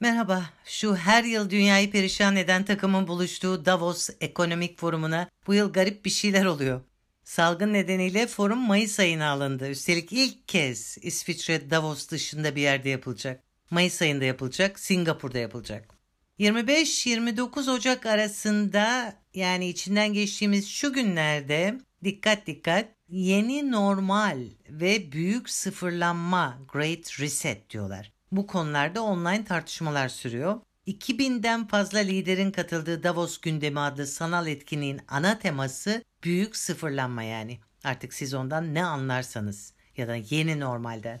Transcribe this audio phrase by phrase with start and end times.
[0.00, 6.04] Merhaba, şu her yıl dünyayı perişan eden takımın buluştuğu Davos Ekonomik Forumu'na bu yıl garip
[6.04, 6.80] bir şeyler oluyor.
[7.24, 9.70] Salgın nedeniyle forum Mayıs ayına alındı.
[9.70, 13.42] Üstelik ilk kez İsviçre Davos dışında bir yerde yapılacak.
[13.70, 15.94] Mayıs ayında yapılacak, Singapur'da yapılacak.
[16.38, 24.38] 25-29 Ocak arasında yani içinden geçtiğimiz şu günlerde dikkat dikkat yeni normal
[24.68, 28.15] ve büyük sıfırlanma Great Reset diyorlar.
[28.32, 30.60] Bu konularda online tartışmalar sürüyor.
[30.86, 37.58] 2000'den fazla liderin katıldığı Davos gündemi adlı sanal etkinliğin ana teması büyük sıfırlanma yani.
[37.84, 41.20] Artık siz ondan ne anlarsanız ya da yeni normalden.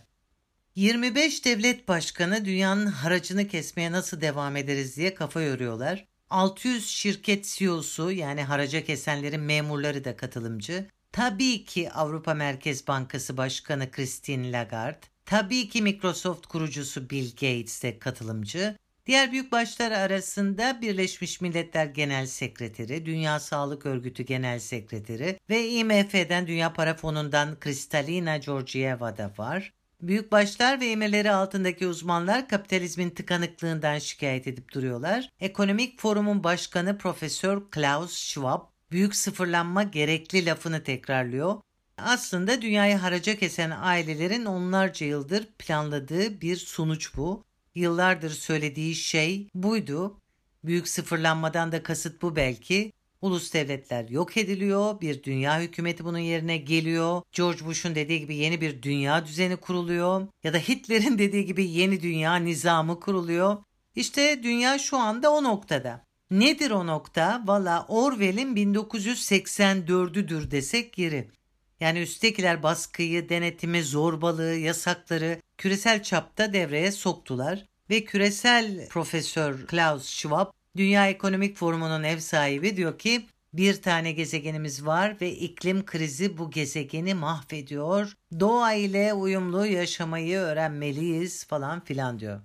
[0.74, 6.04] 25 devlet başkanı dünyanın haracını kesmeye nasıl devam ederiz diye kafa yoruyorlar.
[6.30, 10.86] 600 şirket CEO'su yani haraca kesenlerin memurları da katılımcı.
[11.12, 17.98] Tabii ki Avrupa Merkez Bankası Başkanı Christine Lagarde, tabii ki Microsoft kurucusu Bill Gates de
[17.98, 18.76] katılımcı.
[19.06, 26.46] Diğer büyük başlar arasında Birleşmiş Milletler Genel Sekreteri, Dünya Sağlık Örgütü Genel Sekreteri ve IMF'den
[26.46, 29.72] Dünya Para Fonu'ndan Kristalina Georgieva da var.
[30.02, 35.28] Büyük başlar ve emirleri altındaki uzmanlar kapitalizmin tıkanıklığından şikayet edip duruyorlar.
[35.40, 38.60] Ekonomik Forum'un başkanı Profesör Klaus Schwab
[38.90, 41.60] büyük sıfırlanma gerekli lafını tekrarlıyor.
[41.98, 47.44] Aslında dünyayı haraca kesen ailelerin onlarca yıldır planladığı bir sonuç bu.
[47.74, 50.20] Yıllardır söylediği şey buydu.
[50.64, 52.92] Büyük sıfırlanmadan da kasıt bu belki.
[53.22, 57.22] Ulus devletler yok ediliyor, bir dünya hükümeti bunun yerine geliyor.
[57.32, 62.02] George Bush'un dediği gibi yeni bir dünya düzeni kuruluyor ya da Hitler'in dediği gibi yeni
[62.02, 63.56] dünya nizamı kuruluyor.
[63.94, 66.04] İşte dünya şu anda o noktada.
[66.30, 67.42] Nedir o nokta?
[67.46, 71.30] Valla Orwell'in 1984'üdür desek yeri.
[71.80, 80.52] Yani üsttekiler baskıyı, denetimi, zorbalığı, yasakları küresel çapta devreye soktular ve küresel profesör Klaus Schwab
[80.76, 86.50] Dünya Ekonomik Forumu'nun ev sahibi diyor ki bir tane gezegenimiz var ve iklim krizi bu
[86.50, 88.16] gezegeni mahvediyor.
[88.40, 92.40] Doğa ile uyumlu yaşamayı öğrenmeliyiz falan filan diyor.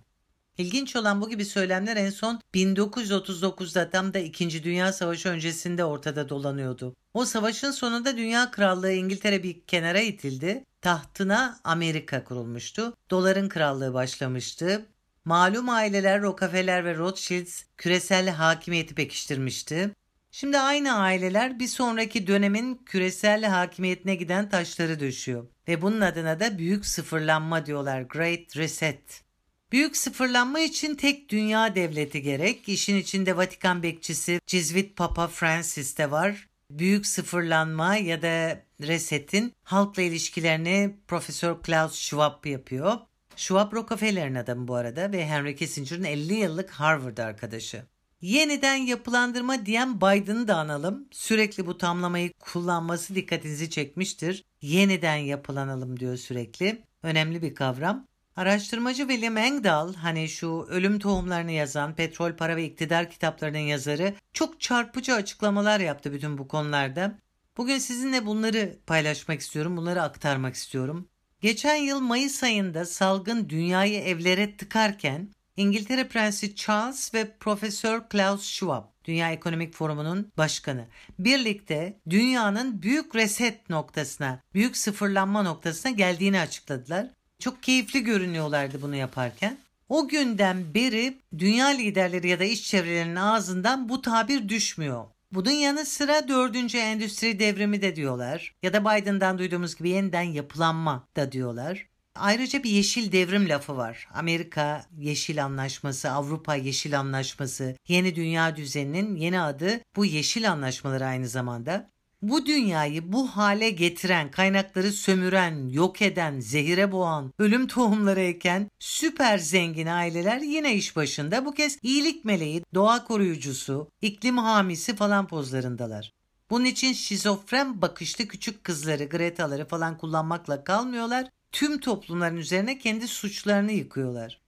[0.62, 4.64] İlginç olan bu gibi söylemler en son 1939'da tam da 2.
[4.64, 6.96] Dünya Savaşı öncesinde ortada dolanıyordu.
[7.14, 10.66] O savaşın sonunda Dünya Krallığı İngiltere bir kenara itildi.
[10.82, 12.94] Tahtına Amerika kurulmuştu.
[13.12, 14.86] Doların krallığı başlamıştı.
[15.26, 19.92] Malum aileler Rockefeller ve Rothschilds küresel hakimiyeti pekiştirmişti.
[20.32, 25.48] Şimdi aynı aileler bir sonraki dönemin küresel hakimiyetine giden taşları döşüyor.
[25.68, 28.02] Ve bunun adına da büyük sıfırlanma diyorlar.
[28.02, 29.31] Great Reset.
[29.72, 32.70] Büyük sıfırlanma için tek dünya devleti gerek.
[32.70, 36.48] İşin içinde Vatikan bekçisi Cizvit Papa Francis de var.
[36.70, 42.98] Büyük sıfırlanma ya da resetin halkla ilişkilerini Profesör Klaus Schwab yapıyor.
[43.36, 47.84] Schwab Rockefeller'in adamı bu arada ve Henry Kissinger'ın 50 yıllık Harvard arkadaşı.
[48.22, 51.08] Yeniden yapılandırma diyen Biden'ı da analım.
[51.12, 54.44] Sürekli bu tamlamayı kullanması dikkatinizi çekmiştir.
[54.62, 56.82] Yeniden yapılanalım diyor sürekli.
[57.04, 58.11] Önemli bir kavram.
[58.36, 64.62] Araştırmacı William Engdahl hani şu ölüm tohumlarını yazan Petrol Para ve İktidar kitaplarının yazarı çok
[64.62, 67.18] çarpıcı açıklamalar yaptı bütün bu konularda.
[67.58, 71.08] Bugün sizinle bunları paylaşmak istiyorum, bunları aktarmak istiyorum.
[71.42, 78.84] Geçen yıl Mayıs ayında salgın dünyayı evlere tıkarken İngiltere Prensi Charles ve Profesör Klaus Schwab,
[79.06, 80.88] Dünya Ekonomik Forumu'nun başkanı,
[81.20, 87.08] birlikte dünyanın büyük reset noktasına, büyük sıfırlanma noktasına geldiğini açıkladılar.
[87.42, 89.58] Çok keyifli görünüyorlardı bunu yaparken.
[89.90, 95.06] O günden beri dünya liderleri ya da iş çevrelerinin ağzından bu tabir düşmüyor.
[95.32, 98.56] Bunun yanı sıra dördüncü endüstri devrimi de diyorlar.
[98.64, 101.88] Ya da Biden'dan duyduğumuz gibi yeniden yapılanma da diyorlar.
[102.16, 104.08] Ayrıca bir yeşil devrim lafı var.
[104.14, 111.28] Amerika Yeşil Anlaşması, Avrupa Yeşil Anlaşması, yeni dünya düzeninin yeni adı bu yeşil anlaşmaları aynı
[111.28, 111.91] zamanda.
[112.22, 119.38] Bu dünyayı bu hale getiren, kaynakları sömüren, yok eden, zehire boğan, ölüm tohumları eken süper
[119.38, 121.46] zengin aileler yine iş başında.
[121.46, 126.12] Bu kez iyilik meleği, doğa koruyucusu, iklim hamisi falan pozlarındalar.
[126.50, 131.28] Bunun için şizofren bakışlı küçük kızları, Greta'ları falan kullanmakla kalmıyorlar.
[131.52, 134.41] Tüm toplumların üzerine kendi suçlarını yıkıyorlar.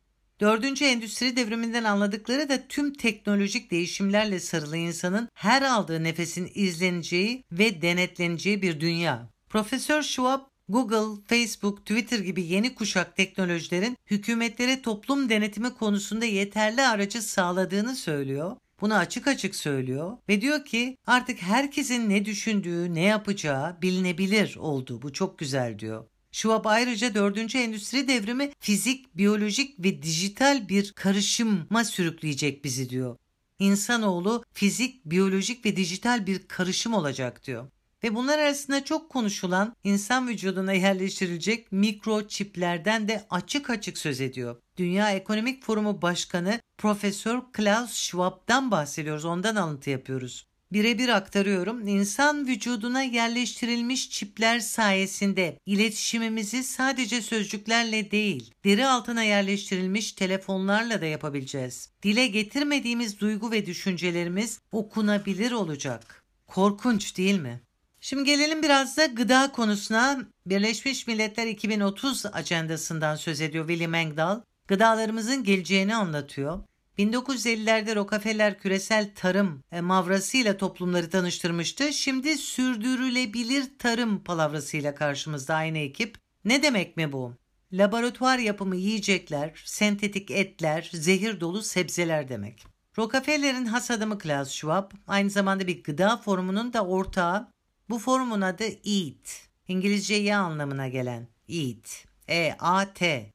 [0.43, 7.81] Dördüncü endüstri devriminden anladıkları da tüm teknolojik değişimlerle sarılı insanın her aldığı nefesin izleneceği ve
[7.81, 9.29] denetleneceği bir dünya.
[9.49, 17.21] Profesör Schwab Google, Facebook, Twitter gibi yeni kuşak teknolojilerin hükümetlere toplum denetimi konusunda yeterli aracı
[17.21, 18.55] sağladığını söylüyor.
[18.81, 25.01] Bunu açık açık söylüyor ve diyor ki artık herkesin ne düşündüğü, ne yapacağı bilinebilir oldu.
[25.01, 26.05] Bu çok güzel diyor.
[26.33, 27.55] Schwab ayrıca 4.
[27.55, 33.17] Endüstri Devrimi fizik, biyolojik ve dijital bir karışıma sürükleyecek bizi diyor.
[33.59, 37.67] İnsanoğlu fizik, biyolojik ve dijital bir karışım olacak diyor.
[38.03, 44.55] Ve bunlar arasında çok konuşulan insan vücuduna yerleştirilecek mikro çiplerden de açık açık söz ediyor.
[44.77, 49.25] Dünya Ekonomik Forumu Başkanı Profesör Klaus Schwab'dan bahsediyoruz.
[49.25, 50.45] Ondan alıntı yapıyoruz.
[50.73, 51.87] Birebir aktarıyorum.
[51.87, 61.89] İnsan vücuduna yerleştirilmiş çipler sayesinde iletişimimizi sadece sözcüklerle değil, deri altına yerleştirilmiş telefonlarla da yapabileceğiz.
[62.03, 66.23] Dile getirmediğimiz duygu ve düşüncelerimiz okunabilir olacak.
[66.47, 67.61] Korkunç değil mi?
[68.01, 70.19] Şimdi gelelim biraz da gıda konusuna.
[70.45, 74.41] Birleşmiş Milletler 2030 ajandasından söz ediyor William Engdahl.
[74.67, 76.59] Gıdalarımızın geleceğini anlatıyor.
[76.97, 81.93] 1950'lerde Rockefeller küresel tarım e, mavrasıyla toplumları tanıştırmıştı.
[81.93, 86.17] Şimdi sürdürülebilir tarım palavrasıyla karşımızda aynı ekip.
[86.45, 87.33] Ne demek mi bu?
[87.73, 92.65] Laboratuvar yapımı yiyecekler, sentetik etler, zehir dolu sebzeler demek.
[92.97, 97.51] Rockefeller'in has adamı Klaus Schwab aynı zamanda bir gıda forumunun da ortağı.
[97.89, 99.47] Bu forumun adı EAT.
[99.67, 102.05] İngilizce ya anlamına gelen EAT.
[102.27, 103.32] E-A-T.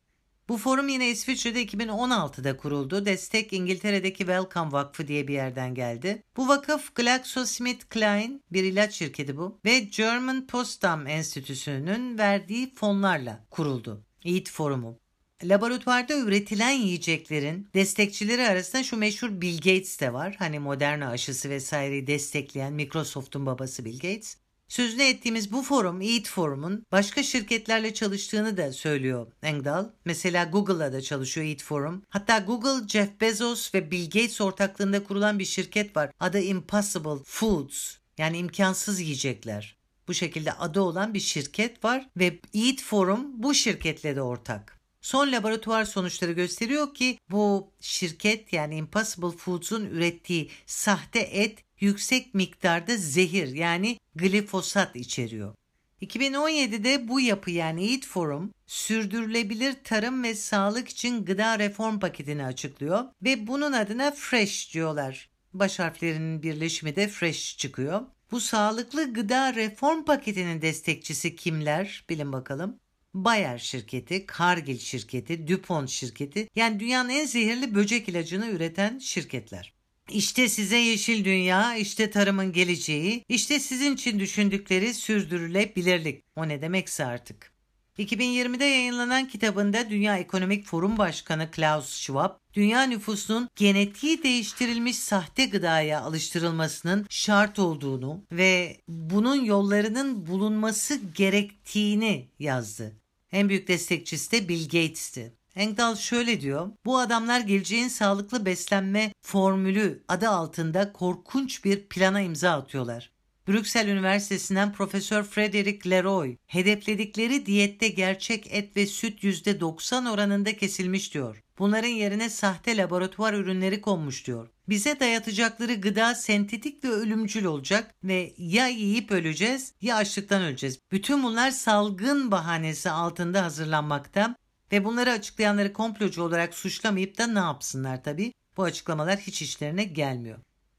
[0.49, 3.07] Bu forum yine İsviçre'de 2016'da kuruldu.
[3.07, 6.23] Destek İngiltere'deki Wellcome Vakfı diye bir yerden geldi.
[6.37, 14.05] Bu vakıf GlaxoSmithKline bir ilaç şirketi bu ve German Potsdam Enstitüsü'nün verdiği fonlarla kuruldu.
[14.25, 14.99] EAT Forumu.
[15.45, 20.37] Laboratuvarda üretilen yiyeceklerin destekçileri arasında şu meşhur Bill Gates de var.
[20.39, 24.37] Hani Moderna aşısı vesaireyi destekleyen Microsoft'un babası Bill Gates.
[24.69, 29.85] Sözünü ettiğimiz bu forum, Eat Forum'un başka şirketlerle çalıştığını da söylüyor Engdahl.
[30.05, 32.03] Mesela Google'la da çalışıyor Eat Forum.
[32.09, 36.11] Hatta Google, Jeff Bezos ve Bill Gates ortaklığında kurulan bir şirket var.
[36.21, 37.95] Adı Impossible Foods.
[38.19, 39.77] Yani imkansız yiyecekler.
[40.09, 44.79] Bu şekilde adı olan bir şirket var ve Eat Forum bu şirketle de ortak.
[45.01, 52.97] Son laboratuvar sonuçları gösteriyor ki bu şirket yani Impossible Foods'un ürettiği sahte et yüksek miktarda
[52.97, 55.55] zehir yani glifosat içeriyor.
[56.03, 63.05] 2017'de bu yapı yani Eat Forum sürdürülebilir tarım ve sağlık için gıda reform paketini açıklıyor
[63.23, 65.31] ve bunun adına Fresh diyorlar.
[65.53, 68.01] Baş harflerinin birleşimi de Fresh çıkıyor.
[68.31, 72.05] Bu sağlıklı gıda reform paketinin destekçisi kimler?
[72.11, 72.77] Bilin bakalım.
[73.15, 79.78] Bayer şirketi, Cargill şirketi, DuPont şirketi yani dünyanın en zehirli böcek ilacını üreten şirketler.
[80.11, 86.25] İşte size yeşil dünya, işte tarımın geleceği, işte sizin için düşündükleri sürdürülebilirlik.
[86.37, 87.53] O ne demekse artık.
[87.99, 96.01] 2020'de yayınlanan kitabında Dünya Ekonomik Forum Başkanı Klaus Schwab, dünya nüfusunun genetiği değiştirilmiş sahte gıdaya
[96.01, 102.97] alıştırılmasının şart olduğunu ve bunun yollarının bulunması gerektiğini yazdı.
[103.33, 105.38] En büyük destekçisi de Bill Gates'ti.
[105.59, 106.71] Engdahl şöyle diyor.
[106.85, 113.11] Bu adamlar geleceğin sağlıklı beslenme formülü adı altında korkunç bir plana imza atıyorlar.
[113.49, 121.43] Brüksel Üniversitesi'nden Profesör Frederick Leroy, hedefledikleri diyette gerçek et ve süt %90 oranında kesilmiş diyor.
[121.59, 124.49] Bunların yerine sahte laboratuvar ürünleri konmuş diyor.
[124.69, 130.79] Bize dayatacakları gıda sentetik ve ölümcül olacak ve ya yiyip öleceğiz ya açlıktan öleceğiz.
[130.93, 134.37] Bütün bunlar salgın bahanesi altında hazırlanmakta
[134.73, 138.33] ve bunları açıklayanları komplocu olarak suçlamayıp da ne yapsınlar tabii?
[138.57, 140.39] Bu açıklamalar hiç işlerine gelmiyor.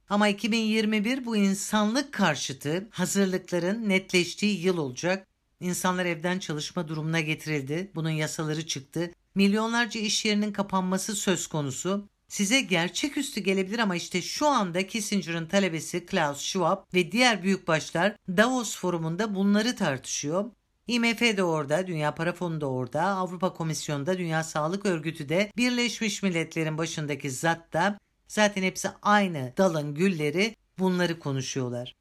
[0.09, 5.27] Ama 2021 bu insanlık karşıtı hazırlıkların netleştiği yıl olacak.
[5.59, 7.91] İnsanlar evden çalışma durumuna getirildi.
[7.95, 9.11] Bunun yasaları çıktı.
[9.35, 12.09] Milyonlarca iş yerinin kapanması söz konusu.
[12.27, 18.77] Size gerçeküstü gelebilir ama işte şu anda Kissinger'ın talebesi Klaus Schwab ve diğer büyükbaşlar Davos
[18.77, 20.51] forumunda bunları tartışıyor.
[20.89, 25.51] IMF de orada, Dünya Para Fonu da orada, Avrupa Komisyonu da, Dünya Sağlık Örgütü de,
[25.58, 31.96] Birleşmiş Milletler'in başındaki zat da zaten hepsi aynı dalın gülleri bunları konuşuyorlar.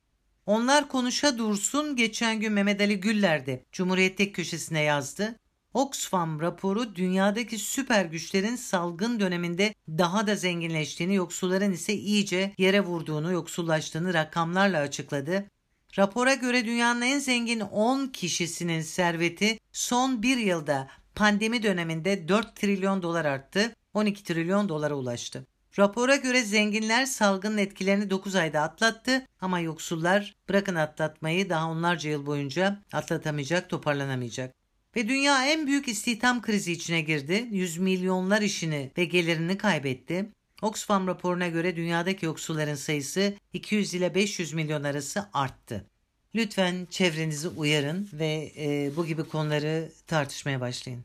[0.47, 5.35] Onlar konuşa dursun geçen gün Mehmet Ali Güller de Cumhuriyet köşesine yazdı.
[5.75, 13.33] Oxfam raporu dünyadaki süper güçlerin salgın döneminde daha da zenginleştiğini, yoksulların ise iyice yere vurduğunu,
[13.33, 15.45] yoksullaştığını rakamlarla açıkladı.
[15.97, 23.03] Rapora göre dünyanın en zengin 10 kişisinin serveti son bir yılda pandemi döneminde 4 trilyon
[23.03, 25.47] dolar arttı, 12 trilyon dolara ulaştı.
[25.79, 32.27] Rapora göre zenginler salgının etkilerini 9 ayda atlattı ama yoksullar bırakın atlatmayı daha onlarca yıl
[32.27, 34.55] boyunca atlatamayacak, toparlanamayacak.
[34.97, 37.49] Ve dünya en büyük istihdam krizi içine girdi.
[37.51, 40.29] Yüz milyonlar işini ve gelirini kaybetti.
[40.63, 45.85] Oxfam raporuna göre dünyadaki yoksulların sayısı 200 ile 500 milyon arası arttı.
[46.35, 51.05] Lütfen çevrenizi uyarın ve e, bu gibi konuları tartışmaya başlayın.